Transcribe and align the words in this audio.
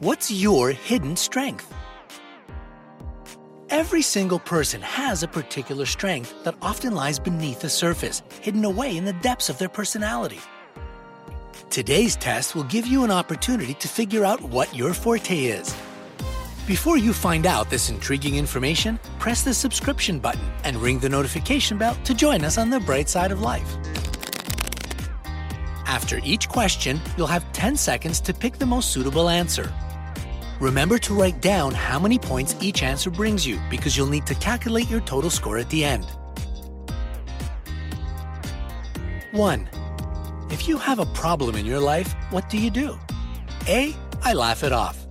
What's 0.00 0.30
your 0.30 0.70
hidden 0.70 1.16
strength? 1.16 1.74
Every 3.68 4.00
single 4.00 4.38
person 4.38 4.80
has 4.80 5.24
a 5.24 5.26
particular 5.26 5.86
strength 5.86 6.44
that 6.44 6.54
often 6.62 6.94
lies 6.94 7.18
beneath 7.18 7.62
the 7.62 7.68
surface, 7.68 8.22
hidden 8.40 8.64
away 8.64 8.96
in 8.96 9.04
the 9.04 9.12
depths 9.14 9.48
of 9.48 9.58
their 9.58 9.68
personality. 9.68 10.38
Today's 11.68 12.14
test 12.14 12.54
will 12.54 12.62
give 12.62 12.86
you 12.86 13.02
an 13.02 13.10
opportunity 13.10 13.74
to 13.74 13.88
figure 13.88 14.24
out 14.24 14.40
what 14.40 14.72
your 14.72 14.94
forte 14.94 15.36
is. 15.36 15.74
Before 16.68 16.96
you 16.96 17.12
find 17.12 17.44
out 17.44 17.68
this 17.68 17.90
intriguing 17.90 18.36
information, 18.36 19.00
press 19.18 19.42
the 19.42 19.52
subscription 19.52 20.20
button 20.20 20.48
and 20.62 20.76
ring 20.76 21.00
the 21.00 21.08
notification 21.08 21.76
bell 21.76 21.96
to 22.04 22.14
join 22.14 22.44
us 22.44 22.56
on 22.56 22.70
the 22.70 22.78
bright 22.78 23.08
side 23.08 23.32
of 23.32 23.40
life. 23.40 23.76
After 25.86 26.20
each 26.22 26.48
question, 26.48 27.00
you'll 27.16 27.26
have 27.26 27.52
10 27.52 27.76
seconds 27.76 28.20
to 28.20 28.32
pick 28.32 28.58
the 28.58 28.66
most 28.66 28.92
suitable 28.92 29.28
answer. 29.28 29.72
Remember 30.60 30.98
to 30.98 31.14
write 31.14 31.40
down 31.40 31.72
how 31.72 32.00
many 32.00 32.18
points 32.18 32.56
each 32.60 32.82
answer 32.82 33.10
brings 33.10 33.46
you 33.46 33.60
because 33.70 33.96
you'll 33.96 34.08
need 34.08 34.26
to 34.26 34.34
calculate 34.34 34.90
your 34.90 35.00
total 35.02 35.30
score 35.30 35.56
at 35.56 35.70
the 35.70 35.84
end. 35.84 36.04
1. 39.30 39.68
If 40.50 40.66
you 40.66 40.76
have 40.78 40.98
a 40.98 41.06
problem 41.06 41.54
in 41.54 41.64
your 41.64 41.78
life, 41.78 42.12
what 42.30 42.48
do 42.48 42.58
you 42.58 42.70
do? 42.70 42.98
A. 43.68 43.94
I 44.22 44.32
laugh 44.32 44.64
it 44.64 44.72
off. 44.72 45.06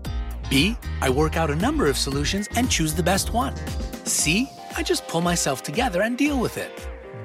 B. 0.49 0.75
I 1.01 1.09
work 1.09 1.37
out 1.37 1.49
a 1.49 1.55
number 1.55 1.87
of 1.87 1.98
solutions 1.98 2.49
and 2.57 2.70
choose 2.70 2.93
the 2.93 3.03
best 3.03 3.31
one. 3.31 3.55
C. 4.03 4.49
I 4.75 4.84
just 4.84 5.07
pull 5.07 5.21
myself 5.21 5.63
together 5.63 6.01
and 6.01 6.17
deal 6.17 6.39
with 6.39 6.57
it. 6.57 6.71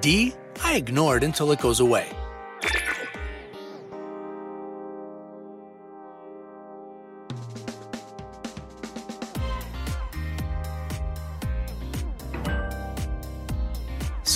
D. 0.00 0.32
I 0.62 0.76
ignore 0.76 1.16
it 1.16 1.24
until 1.24 1.50
it 1.50 1.58
goes 1.58 1.80
away. 1.80 2.08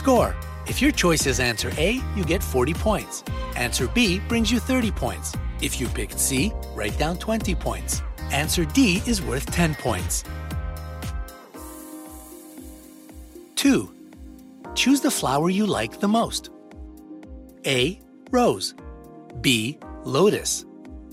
Score. 0.06 0.36
If 0.68 0.80
your 0.80 0.92
choice 0.92 1.26
is 1.26 1.40
answer 1.40 1.72
A, 1.78 2.00
you 2.14 2.24
get 2.24 2.40
40 2.40 2.74
points. 2.74 3.24
Answer 3.56 3.88
B 3.88 4.20
brings 4.28 4.52
you 4.52 4.60
30 4.60 4.92
points. 4.92 5.34
If 5.60 5.80
you 5.80 5.88
picked 5.88 6.20
C, 6.20 6.52
write 6.76 6.96
down 6.96 7.16
20 7.16 7.56
points. 7.56 8.02
Answer 8.30 8.64
D 8.64 9.02
is 9.04 9.20
worth 9.20 9.50
10 9.50 9.74
points. 9.74 10.22
2. 13.56 13.92
Choose 14.76 15.00
the 15.00 15.10
flower 15.10 15.50
you 15.50 15.66
like 15.66 15.98
the 15.98 16.06
most. 16.06 16.50
A. 17.66 18.00
Rose. 18.30 18.76
B. 19.40 19.76
Lotus. 20.04 20.66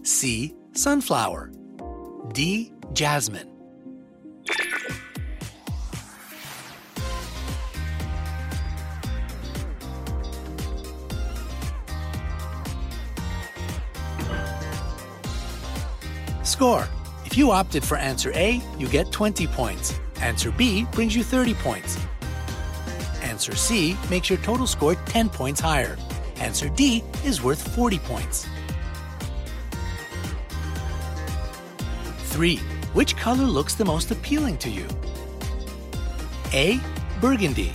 C. 0.03 0.53
Sunflower. 0.73 1.51
D. 2.31 2.71
Jasmine. 2.93 3.52
Score. 16.43 16.87
If 17.25 17.37
you 17.37 17.51
opted 17.51 17.83
for 17.83 17.97
answer 17.97 18.31
A, 18.35 18.61
you 18.77 18.87
get 18.87 19.11
20 19.11 19.47
points. 19.47 19.99
Answer 20.21 20.51
B 20.51 20.85
brings 20.91 21.15
you 21.15 21.23
30 21.23 21.53
points. 21.55 21.97
Answer 23.21 23.55
C 23.55 23.97
makes 24.09 24.29
your 24.29 24.39
total 24.39 24.67
score 24.67 24.95
10 24.95 25.29
points 25.29 25.61
higher. 25.61 25.97
Answer 26.37 26.69
D 26.69 27.03
is 27.23 27.41
worth 27.41 27.65
40 27.75 27.99
points. 27.99 28.47
3. 32.33 32.57
Which 32.93 33.15
color 33.15 33.45
looks 33.45 33.75
the 33.75 33.85
most 33.85 34.11
appealing 34.11 34.57
to 34.57 34.69
you? 34.69 34.87
A. 36.53 36.79
Burgundy. 37.21 37.71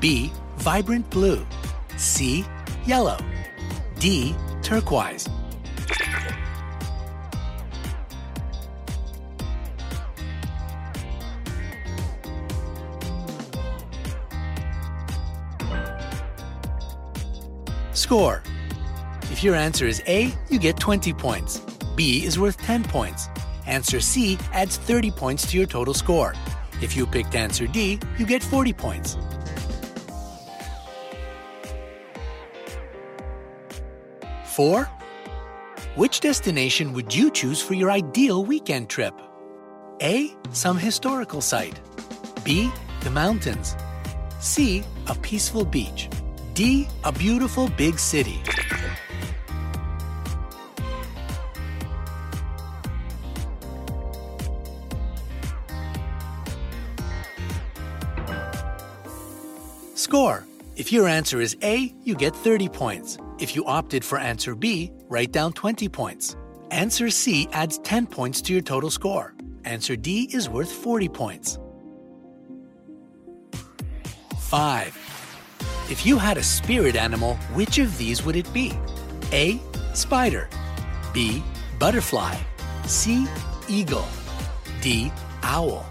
B. 0.00 0.32
Vibrant 0.56 1.08
blue. 1.10 1.46
C. 1.96 2.44
Yellow. 2.86 3.18
D. 3.98 4.34
Turquoise. 4.62 5.28
Score. 18.00 18.42
If 19.24 19.44
your 19.44 19.54
answer 19.54 19.86
is 19.86 20.02
A, 20.06 20.32
you 20.48 20.58
get 20.58 20.80
20 20.80 21.12
points. 21.12 21.60
B 21.96 22.24
is 22.24 22.38
worth 22.38 22.56
10 22.56 22.84
points. 22.84 23.28
Answer 23.66 24.00
C 24.00 24.38
adds 24.54 24.78
30 24.78 25.10
points 25.10 25.46
to 25.50 25.58
your 25.58 25.66
total 25.66 25.92
score. 25.92 26.34
If 26.80 26.96
you 26.96 27.06
picked 27.06 27.34
answer 27.34 27.66
D, 27.66 28.00
you 28.18 28.24
get 28.24 28.42
40 28.42 28.72
points. 28.72 29.18
Four. 34.46 34.84
Which 35.94 36.20
destination 36.20 36.94
would 36.94 37.14
you 37.14 37.30
choose 37.30 37.60
for 37.60 37.74
your 37.74 37.90
ideal 37.90 38.46
weekend 38.46 38.88
trip? 38.88 39.12
A. 40.00 40.34
Some 40.52 40.78
historical 40.78 41.42
site. 41.42 41.78
B. 42.44 42.70
The 43.02 43.10
mountains. 43.10 43.76
C. 44.38 44.84
A 45.06 45.14
peaceful 45.16 45.66
beach. 45.66 46.08
D. 46.54 46.88
A 47.04 47.12
beautiful 47.12 47.68
big 47.68 47.98
city. 47.98 48.40
Score. 59.94 60.46
If 60.76 60.90
your 60.90 61.06
answer 61.06 61.40
is 61.40 61.56
A, 61.62 61.94
you 62.04 62.14
get 62.14 62.34
30 62.34 62.68
points. 62.68 63.18
If 63.38 63.54
you 63.54 63.64
opted 63.66 64.04
for 64.04 64.18
answer 64.18 64.54
B, 64.54 64.90
write 65.08 65.30
down 65.30 65.52
20 65.52 65.88
points. 65.88 66.36
Answer 66.70 67.10
C 67.10 67.48
adds 67.52 67.78
10 67.78 68.06
points 68.06 68.40
to 68.42 68.52
your 68.52 68.62
total 68.62 68.90
score. 68.90 69.34
Answer 69.64 69.96
D 69.96 70.28
is 70.32 70.48
worth 70.48 70.72
40 70.72 71.08
points. 71.08 71.58
5. 74.38 74.99
If 75.90 76.06
you 76.06 76.18
had 76.18 76.38
a 76.38 76.42
spirit 76.44 76.94
animal, 76.94 77.34
which 77.52 77.78
of 77.78 77.98
these 77.98 78.24
would 78.24 78.36
it 78.36 78.50
be? 78.52 78.72
A. 79.32 79.60
Spider. 79.92 80.48
B. 81.12 81.42
Butterfly. 81.80 82.36
C. 82.86 83.26
Eagle. 83.68 84.06
D. 84.80 85.10
Owl. 85.42 85.84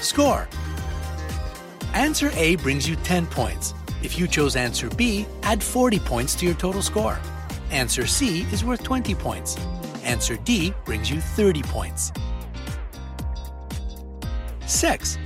Score. 0.00 0.48
Answer 1.92 2.30
A 2.32 2.56
brings 2.56 2.88
you 2.88 2.96
10 2.96 3.26
points. 3.26 3.74
If 4.02 4.18
you 4.18 4.28
chose 4.28 4.54
answer 4.54 4.88
B, 4.90 5.26
add 5.42 5.62
40 5.62 5.98
points 5.98 6.34
to 6.36 6.46
your 6.46 6.54
total 6.54 6.82
score. 6.82 7.18
Answer 7.70 8.06
C 8.06 8.42
is 8.52 8.64
worth 8.64 8.82
20 8.82 9.14
points. 9.14 9.56
Answer 10.04 10.36
D 10.36 10.72
brings 10.84 11.10
you 11.10 11.20
30 11.20 11.62
points. 11.62 12.12
6. 14.66 15.18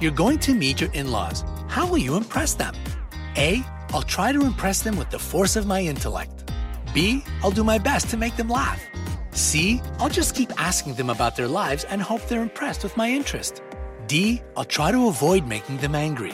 You're 0.00 0.12
going 0.12 0.38
to 0.40 0.54
meet 0.54 0.80
your 0.80 0.92
in 0.92 1.10
laws. 1.10 1.44
How 1.68 1.86
will 1.86 1.98
you 1.98 2.16
impress 2.16 2.54
them? 2.54 2.74
A. 3.36 3.64
I'll 3.94 4.02
try 4.02 4.32
to 4.32 4.44
impress 4.44 4.82
them 4.82 4.96
with 4.98 5.10
the 5.10 5.18
force 5.18 5.56
of 5.56 5.66
my 5.66 5.80
intellect. 5.80 6.52
B. 6.92 7.24
I'll 7.42 7.50
do 7.50 7.64
my 7.64 7.78
best 7.78 8.10
to 8.10 8.16
make 8.16 8.36
them 8.36 8.48
laugh. 8.48 8.84
C. 9.30 9.80
I'll 9.98 10.08
just 10.10 10.34
keep 10.34 10.52
asking 10.60 10.94
them 10.94 11.08
about 11.08 11.36
their 11.36 11.48
lives 11.48 11.84
and 11.84 12.02
hope 12.02 12.26
they're 12.28 12.42
impressed 12.42 12.82
with 12.82 12.96
my 12.96 13.08
interest. 13.08 13.62
D. 14.06 14.42
I'll 14.56 14.64
try 14.64 14.92
to 14.92 15.08
avoid 15.08 15.46
making 15.46 15.78
them 15.78 15.94
angry. 15.94 16.32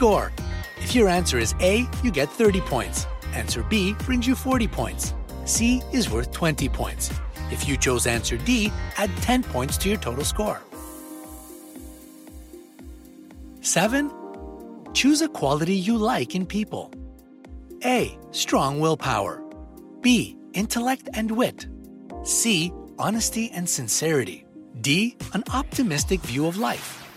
Score. 0.00 0.32
If 0.78 0.94
your 0.94 1.08
answer 1.08 1.36
is 1.36 1.54
A, 1.60 1.86
you 2.02 2.10
get 2.10 2.30
30 2.30 2.62
points. 2.62 3.06
Answer 3.34 3.62
B 3.62 3.92
brings 4.06 4.26
you 4.26 4.34
40 4.34 4.66
points. 4.66 5.12
C 5.44 5.82
is 5.92 6.08
worth 6.08 6.32
20 6.32 6.70
points. 6.70 7.10
If 7.50 7.68
you 7.68 7.76
chose 7.76 8.06
answer 8.06 8.38
D, 8.38 8.72
add 8.96 9.14
10 9.18 9.42
points 9.42 9.76
to 9.76 9.90
your 9.90 9.98
total 9.98 10.24
score. 10.24 10.62
7. 13.60 14.10
Choose 14.94 15.20
a 15.20 15.28
quality 15.28 15.74
you 15.74 15.98
like 15.98 16.34
in 16.34 16.46
people. 16.46 16.90
A. 17.84 18.18
Strong 18.30 18.80
willpower. 18.80 19.42
B. 20.00 20.34
Intellect 20.54 21.10
and 21.12 21.30
wit. 21.30 21.66
C. 22.22 22.72
Honesty 22.98 23.50
and 23.50 23.68
sincerity. 23.68 24.46
D. 24.80 25.18
An 25.34 25.44
optimistic 25.52 26.20
view 26.20 26.46
of 26.46 26.56
life. 26.56 27.09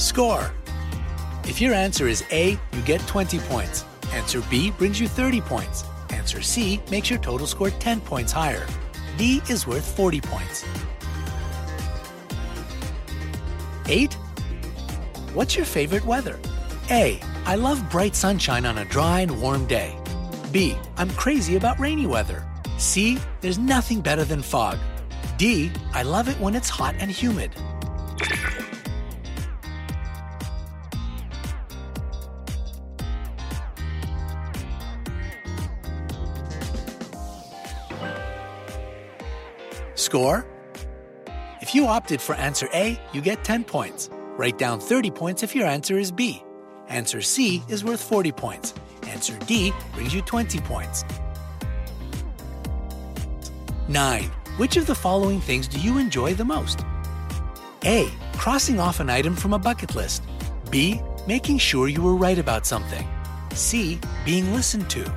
Score. 0.00 0.50
If 1.44 1.60
your 1.60 1.74
answer 1.74 2.08
is 2.08 2.24
A, 2.32 2.52
you 2.72 2.82
get 2.86 3.00
20 3.06 3.38
points. 3.40 3.84
Answer 4.12 4.40
B 4.48 4.70
brings 4.70 4.98
you 4.98 5.06
30 5.06 5.42
points. 5.42 5.84
Answer 6.08 6.40
C 6.40 6.80
makes 6.90 7.10
your 7.10 7.18
total 7.18 7.46
score 7.46 7.68
10 7.68 8.00
points 8.00 8.32
higher. 8.32 8.66
D 9.18 9.42
is 9.50 9.66
worth 9.66 9.84
40 9.96 10.22
points. 10.22 10.64
8. 13.88 14.14
What's 15.34 15.54
your 15.54 15.66
favorite 15.66 16.06
weather? 16.06 16.38
A. 16.90 17.20
I 17.44 17.56
love 17.56 17.90
bright 17.90 18.16
sunshine 18.16 18.64
on 18.64 18.78
a 18.78 18.86
dry 18.86 19.20
and 19.20 19.42
warm 19.42 19.66
day. 19.66 19.98
B. 20.50 20.76
I'm 20.96 21.10
crazy 21.10 21.56
about 21.56 21.78
rainy 21.78 22.06
weather. 22.06 22.42
C. 22.78 23.18
There's 23.42 23.58
nothing 23.58 24.00
better 24.00 24.24
than 24.24 24.40
fog. 24.40 24.78
D. 25.36 25.70
I 25.92 26.04
love 26.04 26.28
it 26.28 26.40
when 26.40 26.54
it's 26.54 26.70
hot 26.70 26.94
and 26.98 27.10
humid. 27.10 27.54
Score? 40.00 40.46
If 41.60 41.74
you 41.74 41.86
opted 41.86 42.20
for 42.20 42.34
answer 42.34 42.68
A, 42.72 42.98
you 43.12 43.20
get 43.20 43.44
10 43.44 43.64
points. 43.64 44.08
Write 44.36 44.58
down 44.58 44.80
30 44.80 45.10
points 45.10 45.42
if 45.42 45.54
your 45.54 45.66
answer 45.66 45.98
is 45.98 46.10
B. 46.10 46.42
Answer 46.88 47.20
C 47.20 47.62
is 47.68 47.84
worth 47.84 48.02
40 48.02 48.32
points. 48.32 48.74
Answer 49.08 49.36
D 49.46 49.72
brings 49.92 50.14
you 50.14 50.22
20 50.22 50.58
points. 50.60 51.04
9. 53.88 54.24
Which 54.56 54.76
of 54.76 54.86
the 54.86 54.94
following 54.94 55.40
things 55.40 55.68
do 55.68 55.78
you 55.78 55.98
enjoy 55.98 56.34
the 56.34 56.44
most? 56.44 56.80
A. 57.84 58.10
Crossing 58.34 58.80
off 58.80 59.00
an 59.00 59.10
item 59.10 59.36
from 59.36 59.52
a 59.52 59.58
bucket 59.58 59.94
list. 59.94 60.22
B. 60.70 61.00
Making 61.26 61.58
sure 61.58 61.88
you 61.88 62.02
were 62.02 62.16
right 62.16 62.38
about 62.38 62.66
something. 62.66 63.06
C. 63.54 64.00
Being 64.24 64.52
listened 64.52 64.88
to. 64.90 65.12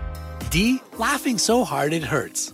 D. 0.49 0.79
Laughing 0.97 1.37
so 1.37 1.63
hard 1.63 1.93
it 1.93 2.03
hurts. 2.03 2.52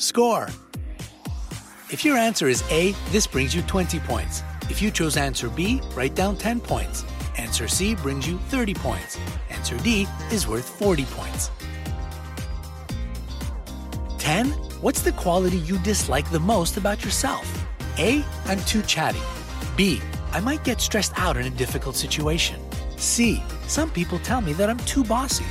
Score! 0.00 0.48
If 1.90 2.06
your 2.06 2.16
answer 2.16 2.48
is 2.48 2.64
A, 2.70 2.92
this 3.10 3.26
brings 3.26 3.54
you 3.54 3.60
20 3.60 4.00
points. 4.00 4.42
If 4.70 4.80
you 4.80 4.90
chose 4.90 5.18
answer 5.18 5.50
B, 5.50 5.82
write 5.94 6.14
down 6.14 6.38
10 6.38 6.60
points. 6.60 7.04
Answer 7.36 7.68
C 7.68 7.94
brings 7.96 8.26
you 8.26 8.38
30 8.48 8.72
points. 8.72 9.18
Answer 9.50 9.76
D 9.80 10.08
is 10.32 10.48
worth 10.48 10.66
40 10.66 11.04
points. 11.10 11.50
10. 14.16 14.46
What's 14.80 15.02
the 15.02 15.12
quality 15.12 15.58
you 15.58 15.76
dislike 15.80 16.30
the 16.30 16.40
most 16.40 16.78
about 16.78 17.04
yourself? 17.04 17.46
A. 17.98 18.24
I'm 18.46 18.60
too 18.60 18.80
chatty. 18.80 19.20
B. 19.76 20.00
I 20.32 20.40
might 20.40 20.64
get 20.64 20.80
stressed 20.80 21.12
out 21.16 21.36
in 21.36 21.44
a 21.44 21.50
difficult 21.50 21.94
situation. 21.94 22.58
C. 22.96 23.42
Some 23.66 23.90
people 23.90 24.18
tell 24.20 24.40
me 24.40 24.54
that 24.54 24.70
I'm 24.70 24.78
too 24.78 25.04
bossy. 25.04 25.44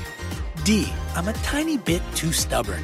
D. 0.63 0.91
I'm 1.15 1.27
a 1.27 1.33
tiny 1.33 1.77
bit 1.77 2.01
too 2.15 2.31
stubborn. 2.31 2.83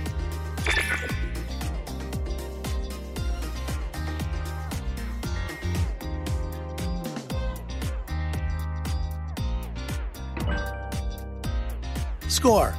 Score. 12.28 12.76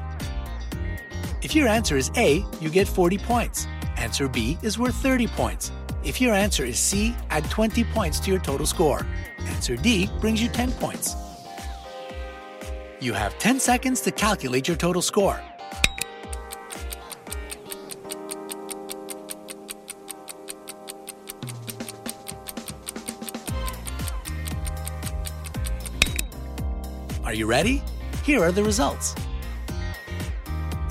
If 1.43 1.55
your 1.55 1.69
answer 1.69 1.97
is 1.97 2.11
A, 2.17 2.45
you 2.61 2.71
get 2.71 2.89
40 2.89 3.19
points. 3.19 3.67
Answer 3.97 4.29
B 4.29 4.59
is 4.63 4.79
worth 4.79 4.95
30 4.97 5.29
points. 5.29 5.71
If 6.03 6.21
your 6.21 6.35
answer 6.35 6.65
is 6.65 6.79
C, 6.79 7.15
add 7.31 7.49
20 7.51 7.85
points 7.85 8.21
to 8.21 8.31
your 8.31 8.41
total 8.41 8.67
score. 8.67 9.07
Answer 9.39 9.77
D 9.77 10.11
brings 10.21 10.43
you 10.43 10.49
10 10.49 10.73
points. 10.73 11.15
You 13.01 13.13
have 13.13 13.39
10 13.39 13.61
seconds 13.61 14.01
to 14.03 14.11
calculate 14.11 14.67
your 14.67 14.77
total 14.77 15.03
score. 15.03 15.41
Are 27.25 27.35
you 27.35 27.47
ready? 27.47 27.83
Here 28.25 28.43
are 28.43 28.53
the 28.53 28.63
results. 28.63 29.15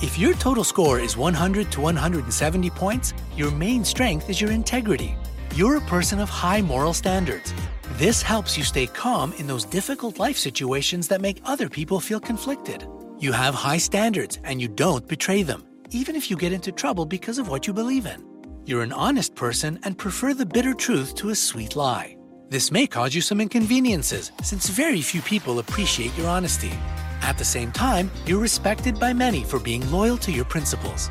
If 0.02 0.18
your 0.18 0.34
total 0.34 0.62
score 0.62 1.00
is 1.00 1.16
100 1.16 1.72
to 1.72 1.80
170 1.80 2.68
points, 2.70 3.14
your 3.34 3.50
main 3.52 3.82
strength 3.82 4.28
is 4.28 4.42
your 4.42 4.50
integrity. 4.50 5.16
You're 5.54 5.78
a 5.78 5.86
person 5.86 6.18
of 6.18 6.28
high 6.28 6.60
moral 6.60 6.92
standards. 6.92 7.54
This 7.92 8.20
helps 8.20 8.58
you 8.58 8.62
stay 8.62 8.88
calm 8.88 9.32
in 9.38 9.46
those 9.46 9.64
difficult 9.64 10.18
life 10.18 10.36
situations 10.36 11.08
that 11.08 11.22
make 11.22 11.40
other 11.46 11.70
people 11.70 11.98
feel 11.98 12.20
conflicted. 12.20 12.86
You 13.18 13.32
have 13.32 13.54
high 13.54 13.78
standards 13.78 14.38
and 14.44 14.60
you 14.60 14.68
don't 14.68 15.08
betray 15.08 15.42
them, 15.42 15.64
even 15.92 16.14
if 16.14 16.30
you 16.30 16.36
get 16.36 16.52
into 16.52 16.72
trouble 16.72 17.06
because 17.06 17.38
of 17.38 17.48
what 17.48 17.66
you 17.66 17.72
believe 17.72 18.04
in. 18.04 18.22
You're 18.66 18.82
an 18.82 18.92
honest 18.92 19.34
person 19.34 19.78
and 19.82 19.96
prefer 19.96 20.34
the 20.34 20.44
bitter 20.44 20.74
truth 20.74 21.14
to 21.14 21.30
a 21.30 21.34
sweet 21.34 21.74
lie. 21.74 22.18
This 22.50 22.70
may 22.70 22.86
cause 22.86 23.14
you 23.14 23.22
some 23.22 23.40
inconveniences, 23.40 24.30
since 24.42 24.68
very 24.68 25.00
few 25.00 25.22
people 25.22 25.58
appreciate 25.58 26.16
your 26.18 26.28
honesty. 26.28 26.72
At 27.26 27.38
the 27.38 27.44
same 27.44 27.72
time, 27.72 28.08
you're 28.24 28.38
respected 28.38 29.00
by 29.00 29.12
many 29.12 29.42
for 29.42 29.58
being 29.58 29.90
loyal 29.90 30.16
to 30.18 30.30
your 30.30 30.44
principles. 30.44 31.10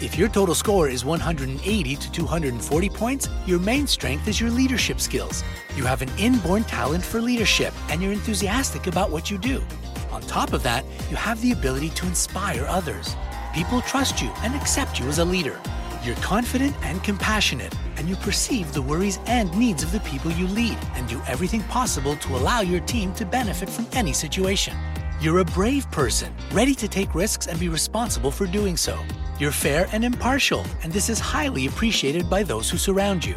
If 0.00 0.16
your 0.16 0.30
total 0.30 0.54
score 0.54 0.88
is 0.88 1.04
180 1.04 1.96
to 1.96 2.10
240 2.10 2.88
points, 2.88 3.28
your 3.44 3.58
main 3.58 3.86
strength 3.86 4.26
is 4.26 4.40
your 4.40 4.48
leadership 4.48 5.00
skills. 5.00 5.44
You 5.76 5.84
have 5.84 6.00
an 6.00 6.08
inborn 6.16 6.64
talent 6.64 7.04
for 7.04 7.20
leadership 7.20 7.74
and 7.90 8.02
you're 8.02 8.14
enthusiastic 8.14 8.86
about 8.86 9.10
what 9.10 9.30
you 9.30 9.36
do. 9.36 9.62
On 10.10 10.22
top 10.22 10.54
of 10.54 10.62
that, 10.62 10.86
you 11.10 11.16
have 11.16 11.38
the 11.42 11.52
ability 11.52 11.90
to 11.90 12.06
inspire 12.06 12.64
others. 12.64 13.16
People 13.54 13.82
trust 13.82 14.22
you 14.22 14.32
and 14.38 14.54
accept 14.54 14.98
you 14.98 15.06
as 15.08 15.18
a 15.18 15.24
leader. 15.26 15.60
You're 16.02 16.16
confident 16.16 16.74
and 16.80 17.04
compassionate, 17.04 17.74
and 18.00 18.08
you 18.08 18.16
perceive 18.16 18.72
the 18.72 18.80
worries 18.80 19.20
and 19.26 19.54
needs 19.54 19.82
of 19.82 19.92
the 19.92 20.00
people 20.00 20.32
you 20.32 20.46
lead 20.48 20.78
and 20.94 21.06
do 21.06 21.20
everything 21.28 21.62
possible 21.64 22.16
to 22.16 22.34
allow 22.34 22.62
your 22.62 22.80
team 22.80 23.12
to 23.12 23.26
benefit 23.26 23.68
from 23.68 23.86
any 23.92 24.14
situation. 24.14 24.74
You're 25.20 25.40
a 25.40 25.44
brave 25.44 25.88
person, 25.90 26.34
ready 26.50 26.74
to 26.76 26.88
take 26.88 27.14
risks 27.14 27.46
and 27.46 27.60
be 27.60 27.68
responsible 27.68 28.30
for 28.30 28.46
doing 28.46 28.78
so. 28.78 28.98
You're 29.38 29.52
fair 29.52 29.86
and 29.92 30.02
impartial, 30.02 30.64
and 30.82 30.90
this 30.90 31.10
is 31.10 31.20
highly 31.20 31.66
appreciated 31.66 32.30
by 32.30 32.42
those 32.42 32.70
who 32.70 32.78
surround 32.78 33.22
you. 33.22 33.36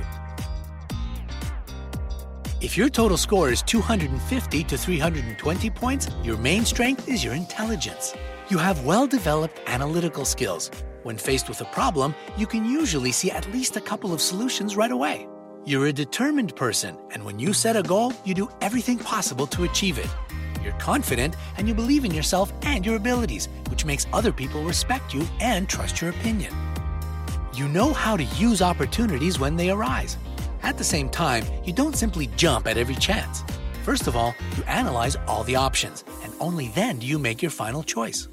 If 2.62 2.78
your 2.78 2.88
total 2.88 3.18
score 3.18 3.50
is 3.50 3.62
250 3.64 4.64
to 4.64 4.78
320 4.78 5.70
points, 5.72 6.10
your 6.24 6.38
main 6.38 6.64
strength 6.64 7.10
is 7.10 7.22
your 7.22 7.34
intelligence. 7.34 8.16
You 8.48 8.58
have 8.60 8.86
well 8.86 9.08
developed 9.08 9.60
analytical 9.68 10.24
skills. 10.24 10.72
When 11.04 11.18
faced 11.18 11.50
with 11.50 11.60
a 11.60 11.66
problem, 11.66 12.16
you 12.38 12.48
can 12.48 12.64
usually 12.64 13.12
see 13.12 13.30
at 13.30 13.52
least 13.52 13.76
a 13.76 13.82
couple 13.82 14.14
of 14.14 14.22
solutions 14.22 14.78
right 14.78 14.92
away. 14.92 15.28
You're 15.66 15.88
a 15.88 15.94
determined 15.94 16.56
person, 16.56 16.98
and 17.12 17.26
when 17.26 17.40
you 17.40 17.52
set 17.52 17.76
a 17.76 17.84
goal, 17.84 18.14
you 18.24 18.34
do 18.34 18.50
everything 18.62 18.98
possible 18.98 19.46
to 19.48 19.66
achieve 19.66 19.98
it. 19.98 20.08
You're 20.64 20.74
confident 20.74 21.36
and 21.58 21.68
you 21.68 21.74
believe 21.74 22.06
in 22.06 22.14
yourself 22.14 22.54
and 22.62 22.86
your 22.86 22.96
abilities, 22.96 23.50
which 23.70 23.84
makes 23.84 24.08
other 24.14 24.32
people 24.32 24.64
respect 24.64 25.14
you 25.14 25.28
and 25.42 25.68
trust 25.68 26.00
your 26.00 26.12
opinion. 26.12 26.54
You 27.54 27.68
know 27.68 27.92
how 27.92 28.16
to 28.16 28.24
use 28.24 28.62
opportunities 28.62 29.40
when 29.40 29.58
they 29.58 29.70
arise. 29.72 30.18
At 30.64 30.78
the 30.78 30.84
same 30.86 31.10
time, 31.10 31.44
you 31.66 31.74
don't 31.74 31.98
simply 31.98 32.28
jump 32.38 32.66
at 32.66 32.78
every 32.78 32.96
chance. 32.96 33.44
First 33.84 34.08
of 34.08 34.16
all, 34.16 34.34
you 34.56 34.64
analyze 34.64 35.18
all 35.28 35.44
the 35.44 35.58
options, 35.58 36.06
and 36.24 36.34
only 36.40 36.70
then 36.70 37.00
do 37.00 37.06
you 37.06 37.20
make 37.20 37.42
your 37.42 37.52
final 37.52 37.84
choice. 37.84 38.30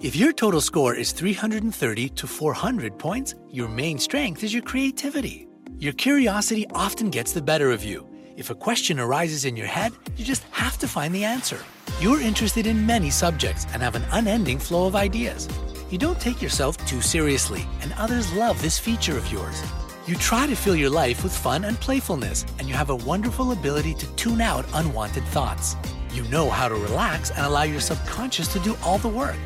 If 0.00 0.14
your 0.14 0.32
total 0.32 0.60
score 0.60 0.94
is 0.94 1.10
330 1.10 2.08
to 2.10 2.26
400 2.28 2.98
points, 3.00 3.34
your 3.50 3.66
main 3.66 3.98
strength 3.98 4.44
is 4.44 4.54
your 4.54 4.62
creativity. 4.62 5.48
Your 5.76 5.92
curiosity 5.92 6.68
often 6.72 7.10
gets 7.10 7.32
the 7.32 7.42
better 7.42 7.72
of 7.72 7.82
you. 7.82 8.06
If 8.36 8.50
a 8.50 8.54
question 8.54 9.00
arises 9.00 9.44
in 9.44 9.56
your 9.56 9.66
head, 9.66 9.92
you 10.16 10.24
just 10.24 10.44
have 10.52 10.78
to 10.78 10.86
find 10.86 11.12
the 11.12 11.24
answer. 11.24 11.58
You're 12.00 12.20
interested 12.20 12.64
in 12.68 12.86
many 12.86 13.10
subjects 13.10 13.66
and 13.72 13.82
have 13.82 13.96
an 13.96 14.04
unending 14.12 14.60
flow 14.60 14.86
of 14.86 14.94
ideas. 14.94 15.48
You 15.90 15.98
don't 15.98 16.20
take 16.20 16.40
yourself 16.40 16.76
too 16.86 17.00
seriously, 17.00 17.66
and 17.80 17.92
others 17.94 18.32
love 18.34 18.62
this 18.62 18.78
feature 18.78 19.18
of 19.18 19.32
yours. 19.32 19.60
You 20.06 20.14
try 20.14 20.46
to 20.46 20.54
fill 20.54 20.76
your 20.76 20.90
life 20.90 21.24
with 21.24 21.36
fun 21.36 21.64
and 21.64 21.76
playfulness, 21.80 22.46
and 22.60 22.68
you 22.68 22.74
have 22.74 22.90
a 22.90 22.96
wonderful 22.96 23.50
ability 23.50 23.94
to 23.94 24.06
tune 24.14 24.42
out 24.42 24.64
unwanted 24.74 25.24
thoughts. 25.24 25.74
You 26.14 26.22
know 26.28 26.48
how 26.50 26.68
to 26.68 26.76
relax 26.76 27.30
and 27.30 27.44
allow 27.44 27.64
your 27.64 27.80
subconscious 27.80 28.46
to 28.52 28.60
do 28.60 28.76
all 28.84 28.98
the 28.98 29.08
work. 29.08 29.36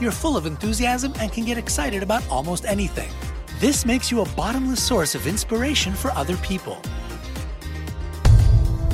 You're 0.00 0.12
full 0.12 0.36
of 0.36 0.46
enthusiasm 0.46 1.12
and 1.20 1.32
can 1.32 1.44
get 1.44 1.58
excited 1.58 2.02
about 2.02 2.28
almost 2.30 2.64
anything. 2.64 3.10
This 3.58 3.84
makes 3.84 4.10
you 4.10 4.20
a 4.20 4.28
bottomless 4.30 4.82
source 4.82 5.14
of 5.14 5.26
inspiration 5.26 5.92
for 5.94 6.10
other 6.12 6.36
people. 6.38 6.80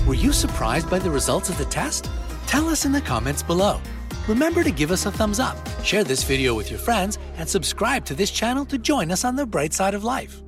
Were 0.06 0.14
you 0.14 0.32
surprised 0.32 0.90
by 0.90 0.98
the 0.98 1.10
results 1.10 1.48
of 1.48 1.58
the 1.58 1.64
test? 1.66 2.10
Tell 2.46 2.68
us 2.68 2.84
in 2.84 2.92
the 2.92 3.00
comments 3.00 3.42
below. 3.42 3.80
Remember 4.26 4.62
to 4.62 4.70
give 4.70 4.90
us 4.90 5.06
a 5.06 5.10
thumbs 5.10 5.40
up, 5.40 5.56
share 5.82 6.04
this 6.04 6.22
video 6.24 6.54
with 6.54 6.70
your 6.70 6.78
friends, 6.78 7.18
and 7.36 7.48
subscribe 7.48 8.04
to 8.06 8.14
this 8.14 8.30
channel 8.30 8.64
to 8.66 8.78
join 8.78 9.10
us 9.10 9.24
on 9.24 9.36
the 9.36 9.46
bright 9.46 9.72
side 9.72 9.94
of 9.94 10.04
life. 10.04 10.42